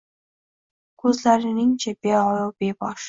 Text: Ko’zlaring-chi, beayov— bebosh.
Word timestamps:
Ko’zlaring-chi, 1.03 1.93
beayov— 2.07 2.49
bebosh. 2.65 2.99